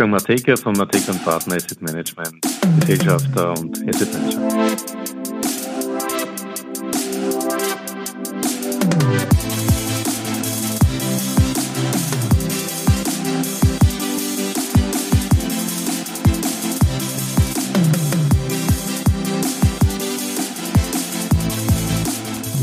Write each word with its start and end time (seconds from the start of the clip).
Wolfgang 0.00 0.12
Mateka 0.12 0.56
von 0.56 0.74
Mateka 0.74 1.12
Partner 1.24 1.56
Asset 1.56 1.82
Management, 1.82 2.46
Gesellschafter 2.78 3.58
und 3.58 3.76
Asset 3.88 4.12
Manager. 4.12 4.76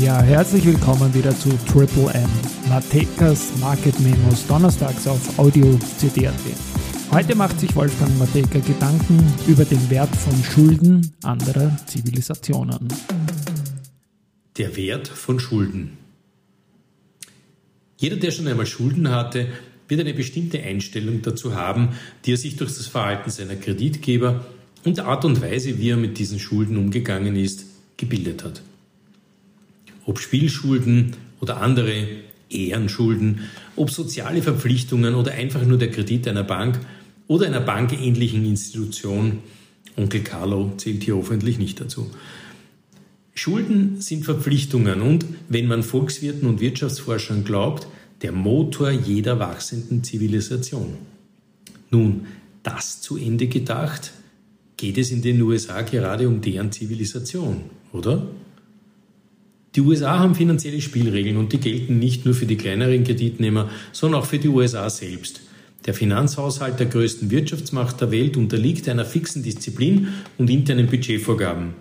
Ja, 0.00 0.22
herzlich 0.22 0.64
willkommen 0.64 1.12
wieder 1.12 1.36
zu 1.38 1.50
Triple 1.70 2.14
M, 2.14 2.30
Matekas 2.70 3.50
Market 3.60 4.00
Memos, 4.00 4.46
donnerstags 4.46 5.06
auf 5.06 5.38
Audio 5.38 5.78
CD.at. 5.98 6.75
Heute 7.10 7.34
macht 7.34 7.60
sich 7.60 7.74
Wolfgang 7.74 8.18
Mateka 8.18 8.58
Gedanken 8.58 9.22
über 9.46 9.64
den 9.64 9.90
Wert 9.90 10.14
von 10.14 10.34
Schulden 10.44 11.12
anderer 11.22 11.76
Zivilisationen. 11.86 12.88
Der 14.56 14.76
Wert 14.76 15.08
von 15.08 15.40
Schulden. 15.40 15.98
Jeder, 17.96 18.16
der 18.16 18.30
schon 18.30 18.46
einmal 18.46 18.66
Schulden 18.66 19.10
hatte, 19.10 19.48
wird 19.88 20.00
eine 20.00 20.14
bestimmte 20.14 20.62
Einstellung 20.62 21.22
dazu 21.22 21.54
haben, 21.54 21.90
die 22.24 22.32
er 22.32 22.36
sich 22.36 22.56
durch 22.56 22.74
das 22.74 22.86
Verhalten 22.86 23.30
seiner 23.30 23.56
Kreditgeber 23.56 24.44
und 24.84 25.00
Art 25.00 25.24
und 25.24 25.40
Weise, 25.40 25.78
wie 25.78 25.90
er 25.90 25.96
mit 25.96 26.18
diesen 26.18 26.38
Schulden 26.38 26.76
umgegangen 26.76 27.36
ist, 27.36 27.64
gebildet 27.96 28.44
hat 28.44 28.62
ob 30.06 30.20
Spielschulden 30.20 31.14
oder 31.40 31.60
andere 31.60 32.06
Ehrenschulden, 32.48 33.40
ob 33.74 33.90
soziale 33.90 34.40
Verpflichtungen 34.40 35.14
oder 35.14 35.32
einfach 35.32 35.64
nur 35.64 35.78
der 35.78 35.90
Kredit 35.90 36.28
einer 36.28 36.44
Bank 36.44 36.78
oder 37.28 37.46
einer 37.46 37.60
bankähnlichen 37.60 38.44
Institution. 38.44 39.38
Onkel 39.96 40.22
Carlo 40.22 40.72
zählt 40.76 41.04
hier 41.04 41.16
hoffentlich 41.16 41.58
nicht 41.58 41.80
dazu. 41.80 42.10
Schulden 43.34 44.00
sind 44.00 44.24
Verpflichtungen 44.24 45.02
und, 45.02 45.26
wenn 45.48 45.66
man 45.66 45.82
Volkswirten 45.82 46.48
und 46.48 46.60
Wirtschaftsforschern 46.60 47.44
glaubt, 47.44 47.86
der 48.22 48.32
Motor 48.32 48.90
jeder 48.90 49.38
wachsenden 49.38 50.02
Zivilisation. 50.02 50.94
Nun, 51.90 52.26
das 52.62 53.00
zu 53.00 53.16
Ende 53.16 53.46
gedacht, 53.46 54.12
geht 54.76 54.98
es 54.98 55.10
in 55.10 55.22
den 55.22 55.40
USA 55.42 55.82
gerade 55.82 56.28
um 56.28 56.40
deren 56.40 56.72
Zivilisation, 56.72 57.62
oder? 57.92 58.26
Die 59.74 59.82
USA 59.82 60.18
haben 60.18 60.34
finanzielle 60.34 60.80
Spielregeln 60.80 61.36
und 61.36 61.52
die 61.52 61.60
gelten 61.60 61.98
nicht 61.98 62.24
nur 62.24 62.34
für 62.34 62.46
die 62.46 62.56
kleineren 62.56 63.04
Kreditnehmer, 63.04 63.70
sondern 63.92 64.22
auch 64.22 64.26
für 64.26 64.38
die 64.38 64.48
USA 64.48 64.88
selbst. 64.88 65.42
Der 65.86 65.94
Finanzhaushalt 65.94 66.80
der 66.80 66.86
größten 66.86 67.30
Wirtschaftsmacht 67.30 68.00
der 68.00 68.10
Welt 68.10 68.36
unterliegt 68.36 68.88
einer 68.88 69.04
fixen 69.04 69.42
Disziplin 69.42 70.08
und 70.36 70.50
internen 70.50 70.88
Budgetvorgaben. 70.88 71.74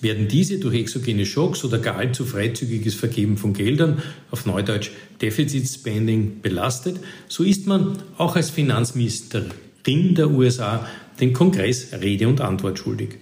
Werden 0.00 0.28
diese 0.28 0.58
durch 0.58 0.76
exogene 0.76 1.26
Schocks 1.26 1.64
oder 1.64 1.78
gar 1.78 1.96
allzu 1.96 2.24
freizügiges 2.24 2.94
Vergeben 2.94 3.36
von 3.36 3.52
Geldern, 3.52 4.02
auf 4.30 4.46
Neudeutsch 4.46 4.90
Deficit 5.20 5.68
Spending, 5.68 6.40
belastet, 6.42 6.98
so 7.28 7.44
ist 7.44 7.66
man 7.66 7.98
auch 8.18 8.34
als 8.34 8.50
Finanzministerin 8.50 10.14
der 10.14 10.30
USA 10.30 10.88
den 11.20 11.32
Kongress 11.32 11.92
Rede 11.92 12.26
und 12.26 12.40
Antwort 12.40 12.78
schuldig. 12.78 13.18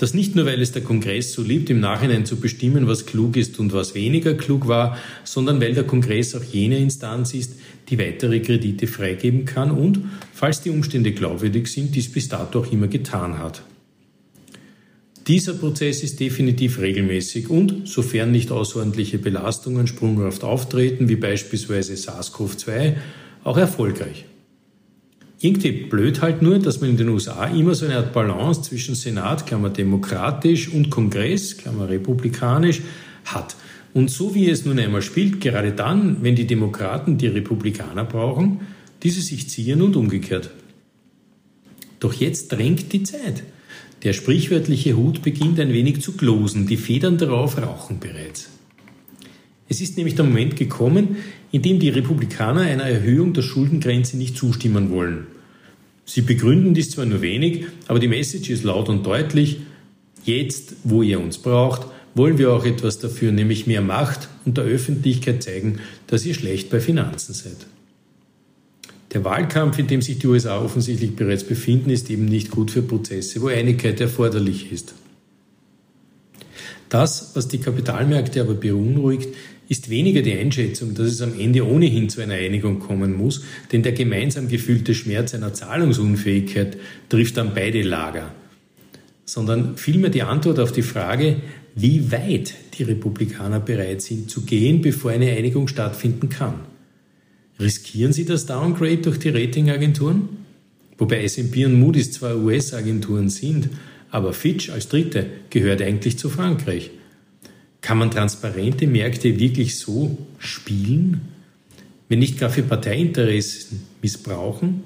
Das 0.00 0.14
nicht 0.14 0.34
nur, 0.34 0.46
weil 0.46 0.62
es 0.62 0.72
der 0.72 0.80
Kongress 0.80 1.34
so 1.34 1.42
liebt, 1.42 1.68
im 1.68 1.78
Nachhinein 1.78 2.24
zu 2.24 2.36
bestimmen, 2.40 2.86
was 2.86 3.04
klug 3.04 3.36
ist 3.36 3.58
und 3.58 3.74
was 3.74 3.94
weniger 3.94 4.32
klug 4.32 4.66
war, 4.66 4.96
sondern 5.24 5.60
weil 5.60 5.74
der 5.74 5.84
Kongress 5.84 6.34
auch 6.34 6.42
jene 6.42 6.78
Instanz 6.78 7.34
ist, 7.34 7.56
die 7.90 7.98
weitere 7.98 8.40
Kredite 8.40 8.86
freigeben 8.86 9.44
kann 9.44 9.70
und, 9.70 10.00
falls 10.32 10.62
die 10.62 10.70
Umstände 10.70 11.12
glaubwürdig 11.12 11.66
sind, 11.66 11.94
dies 11.94 12.10
bis 12.10 12.30
dato 12.30 12.60
auch 12.60 12.72
immer 12.72 12.88
getan 12.88 13.38
hat. 13.38 13.62
Dieser 15.26 15.52
Prozess 15.52 16.02
ist 16.02 16.18
definitiv 16.18 16.78
regelmäßig 16.78 17.50
und, 17.50 17.86
sofern 17.86 18.32
nicht 18.32 18.50
außerordentliche 18.50 19.18
Belastungen 19.18 19.86
sprunghaft 19.86 20.44
auftreten, 20.44 21.10
wie 21.10 21.16
beispielsweise 21.16 21.92
SARS-CoV-2, 21.92 22.94
auch 23.44 23.58
erfolgreich. 23.58 24.24
Irgendwie 25.42 25.72
blöd 25.72 26.20
halt 26.20 26.42
nur, 26.42 26.58
dass 26.58 26.82
man 26.82 26.90
in 26.90 26.96
den 26.98 27.08
USA 27.08 27.46
immer 27.46 27.74
so 27.74 27.86
eine 27.86 27.96
Art 27.96 28.12
Balance 28.12 28.60
zwischen 28.60 28.94
Senat, 28.94 29.46
Klammer 29.46 29.70
demokratisch, 29.70 30.68
und 30.68 30.90
Kongress, 30.90 31.56
Klammer 31.56 31.88
republikanisch, 31.88 32.82
hat. 33.24 33.56
Und 33.94 34.10
so 34.10 34.34
wie 34.34 34.50
es 34.50 34.66
nun 34.66 34.78
einmal 34.78 35.00
spielt, 35.00 35.40
gerade 35.40 35.72
dann, 35.72 36.22
wenn 36.22 36.36
die 36.36 36.46
Demokraten 36.46 37.16
die 37.16 37.26
Republikaner 37.26 38.04
brauchen, 38.04 38.60
diese 39.02 39.22
sich 39.22 39.48
ziehen 39.48 39.80
und 39.80 39.96
umgekehrt. 39.96 40.50
Doch 42.00 42.12
jetzt 42.12 42.48
drängt 42.48 42.92
die 42.92 43.02
Zeit. 43.02 43.42
Der 44.02 44.12
sprichwörtliche 44.12 44.96
Hut 44.96 45.22
beginnt 45.22 45.58
ein 45.58 45.72
wenig 45.72 46.02
zu 46.02 46.12
glosen, 46.12 46.66
die 46.66 46.76
Federn 46.76 47.16
darauf 47.16 47.60
rauchen 47.60 47.98
bereits. 47.98 48.50
Es 49.70 49.80
ist 49.80 49.96
nämlich 49.96 50.16
der 50.16 50.24
Moment 50.24 50.56
gekommen, 50.56 51.18
in 51.52 51.62
dem 51.62 51.78
die 51.78 51.90
Republikaner 51.90 52.62
einer 52.62 52.82
Erhöhung 52.82 53.34
der 53.34 53.42
Schuldengrenze 53.42 54.16
nicht 54.16 54.36
zustimmen 54.36 54.90
wollen. 54.90 55.28
Sie 56.04 56.22
begründen 56.22 56.74
dies 56.74 56.90
zwar 56.90 57.06
nur 57.06 57.22
wenig, 57.22 57.66
aber 57.86 58.00
die 58.00 58.08
Message 58.08 58.50
ist 58.50 58.64
laut 58.64 58.88
und 58.88 59.06
deutlich. 59.06 59.58
Jetzt, 60.24 60.74
wo 60.82 61.02
ihr 61.02 61.20
uns 61.20 61.38
braucht, 61.38 61.86
wollen 62.16 62.36
wir 62.36 62.52
auch 62.52 62.64
etwas 62.64 62.98
dafür, 62.98 63.30
nämlich 63.30 63.68
mehr 63.68 63.80
Macht 63.80 64.28
und 64.44 64.56
der 64.56 64.64
Öffentlichkeit 64.64 65.40
zeigen, 65.44 65.78
dass 66.08 66.26
ihr 66.26 66.34
schlecht 66.34 66.68
bei 66.68 66.80
Finanzen 66.80 67.32
seid. 67.32 67.66
Der 69.12 69.24
Wahlkampf, 69.24 69.78
in 69.78 69.86
dem 69.86 70.02
sich 70.02 70.18
die 70.18 70.26
USA 70.26 70.60
offensichtlich 70.60 71.14
bereits 71.14 71.44
befinden, 71.44 71.90
ist 71.90 72.10
eben 72.10 72.24
nicht 72.24 72.50
gut 72.50 72.72
für 72.72 72.82
Prozesse, 72.82 73.40
wo 73.40 73.46
Einigkeit 73.46 74.00
erforderlich 74.00 74.72
ist. 74.72 74.94
Das, 76.88 77.30
was 77.34 77.46
die 77.46 77.58
Kapitalmärkte 77.58 78.40
aber 78.40 78.54
beunruhigt, 78.54 79.28
ist 79.70 79.88
weniger 79.88 80.20
die 80.20 80.36
Einschätzung, 80.36 80.94
dass 80.94 81.06
es 81.06 81.22
am 81.22 81.38
Ende 81.38 81.64
ohnehin 81.64 82.08
zu 82.08 82.20
einer 82.20 82.34
Einigung 82.34 82.80
kommen 82.80 83.16
muss, 83.16 83.44
denn 83.70 83.84
der 83.84 83.92
gemeinsam 83.92 84.48
gefühlte 84.48 84.94
Schmerz 84.94 85.32
einer 85.32 85.54
Zahlungsunfähigkeit 85.54 86.76
trifft 87.08 87.36
dann 87.36 87.54
beide 87.54 87.82
Lager, 87.82 88.34
sondern 89.24 89.76
vielmehr 89.76 90.10
die 90.10 90.22
Antwort 90.22 90.58
auf 90.58 90.72
die 90.72 90.82
Frage, 90.82 91.36
wie 91.76 92.10
weit 92.10 92.56
die 92.76 92.82
Republikaner 92.82 93.60
bereit 93.60 94.02
sind 94.02 94.28
zu 94.28 94.40
gehen, 94.40 94.82
bevor 94.82 95.12
eine 95.12 95.30
Einigung 95.30 95.68
stattfinden 95.68 96.28
kann. 96.28 96.54
Riskieren 97.60 98.12
sie 98.12 98.24
das 98.24 98.46
Downgrade 98.46 98.96
durch 98.96 99.20
die 99.20 99.28
Ratingagenturen? 99.28 100.30
Wobei 100.98 101.22
S&P 101.22 101.64
und 101.66 101.78
Moody's 101.78 102.10
zwar 102.10 102.36
US-Agenturen 102.36 103.28
sind, 103.28 103.68
aber 104.10 104.32
Fitch 104.32 104.70
als 104.70 104.88
Dritte 104.88 105.26
gehört 105.48 105.80
eigentlich 105.80 106.18
zu 106.18 106.28
Frankreich. 106.28 106.90
Kann 107.90 107.98
man 107.98 108.12
transparente 108.12 108.86
Märkte 108.86 109.40
wirklich 109.40 109.76
so 109.76 110.16
spielen, 110.38 111.22
wenn 112.08 112.20
nicht 112.20 112.38
gar 112.38 112.48
für 112.48 112.62
Parteiinteressen 112.62 113.80
missbrauchen? 114.00 114.84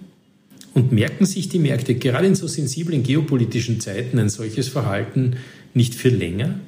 Und 0.72 0.90
merken 0.90 1.26
sich 1.26 1.50
die 1.50 1.58
Märkte 1.58 1.96
gerade 1.96 2.28
in 2.28 2.34
so 2.34 2.46
sensiblen 2.46 3.02
geopolitischen 3.02 3.78
Zeiten 3.78 4.18
ein 4.18 4.30
solches 4.30 4.68
Verhalten 4.68 5.36
nicht 5.74 5.94
für 5.94 6.08
länger? 6.08 6.58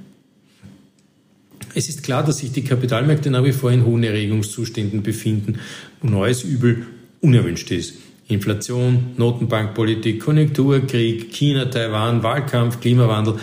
Es 1.75 1.89
ist 1.89 2.03
klar, 2.03 2.23
dass 2.23 2.41
sich 2.41 2.53
die 2.53 2.65
Kapitalmärkte 2.65 3.31
nach 3.31 3.43
wie 3.43 3.53
vor 3.53 3.73
in 3.73 3.87
hohen 3.87 4.05
Erregungszuständen 4.05 5.03
befinden, 5.03 5.59
wo 6.03 6.09
neues 6.09 6.43
Übel 6.43 6.85
unerwünscht 7.23 7.71
ist. 7.71 7.95
Inflation, 8.29 9.13
Notenbankpolitik, 9.17 10.21
Konjunkturkrieg, 10.21 11.33
China, 11.33 11.65
Taiwan, 11.65 12.23
Wahlkampf, 12.23 12.81
Klimawandel, 12.81 13.37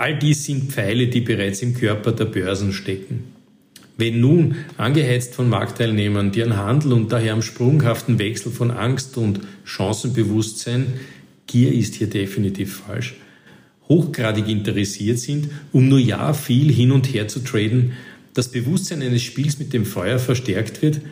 All 0.00 0.18
dies 0.18 0.46
sind 0.46 0.72
Pfeile, 0.72 1.08
die 1.08 1.20
bereits 1.20 1.60
im 1.60 1.74
Körper 1.74 2.12
der 2.12 2.24
Börsen 2.24 2.72
stecken. 2.72 3.24
Wenn 3.98 4.18
nun, 4.18 4.54
angeheizt 4.78 5.34
von 5.34 5.46
Marktteilnehmern, 5.50 6.32
an 6.40 6.56
Handel 6.56 6.94
und 6.94 7.12
daher 7.12 7.34
am 7.34 7.42
sprunghaften 7.42 8.18
Wechsel 8.18 8.50
von 8.50 8.70
Angst 8.70 9.18
und 9.18 9.40
Chancenbewusstsein, 9.64 10.86
Gier 11.46 11.74
ist 11.74 11.96
hier 11.96 12.06
definitiv 12.06 12.76
falsch, 12.76 13.16
hochgradig 13.90 14.48
interessiert 14.48 15.18
sind, 15.18 15.50
um 15.70 15.90
nur 15.90 15.98
ja 15.98 16.32
viel 16.32 16.72
hin 16.72 16.92
und 16.92 17.12
her 17.12 17.28
zu 17.28 17.40
traden, 17.40 17.92
das 18.32 18.48
Bewusstsein 18.48 19.02
eines 19.02 19.20
Spiels 19.20 19.58
mit 19.58 19.74
dem 19.74 19.84
Feuer 19.84 20.18
verstärkt 20.18 20.80
wird, 20.80 21.02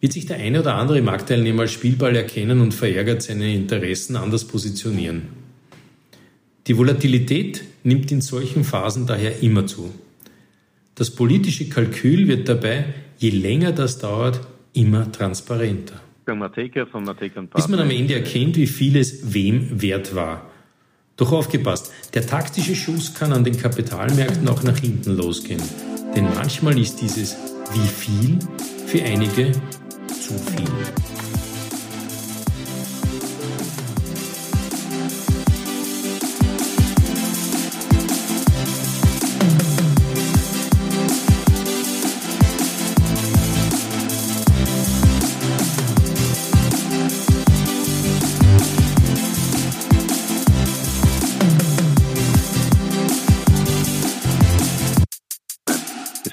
wird 0.00 0.14
sich 0.14 0.24
der 0.24 0.38
eine 0.38 0.60
oder 0.60 0.76
andere 0.76 1.02
Marktteilnehmer 1.02 1.62
als 1.62 1.72
Spielball 1.72 2.16
erkennen 2.16 2.62
und 2.62 2.72
verärgert 2.72 3.20
seine 3.20 3.54
Interessen 3.54 4.16
anders 4.16 4.46
positionieren. 4.46 5.43
Die 6.66 6.78
Volatilität 6.78 7.62
nimmt 7.82 8.10
in 8.10 8.22
solchen 8.22 8.64
Phasen 8.64 9.06
daher 9.06 9.42
immer 9.42 9.66
zu. 9.66 9.92
Das 10.94 11.10
politische 11.10 11.68
Kalkül 11.68 12.26
wird 12.26 12.48
dabei, 12.48 12.86
je 13.18 13.30
länger 13.30 13.72
das 13.72 13.98
dauert, 13.98 14.40
immer 14.72 15.10
transparenter. 15.12 16.00
Bis 16.24 17.68
man 17.68 17.80
am 17.80 17.90
Ende 17.90 18.14
erkennt, 18.14 18.56
wie 18.56 18.66
vieles 18.66 19.34
wem 19.34 19.82
wert 19.82 20.14
war. 20.14 20.50
Doch 21.16 21.32
aufgepasst, 21.32 21.92
der 22.14 22.26
taktische 22.26 22.74
Schuss 22.74 23.14
kann 23.14 23.32
an 23.32 23.44
den 23.44 23.58
Kapitalmärkten 23.58 24.48
auch 24.48 24.62
nach 24.62 24.78
hinten 24.78 25.16
losgehen. 25.16 25.62
Denn 26.16 26.24
manchmal 26.34 26.78
ist 26.78 26.96
dieses 26.96 27.36
wie 27.72 27.86
viel 27.86 28.38
für 28.86 29.02
einige 29.02 29.52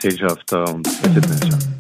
Gesellschafter 0.02 0.74
und 0.74 0.88
Asset 0.88 1.30
Manager. 1.30 1.71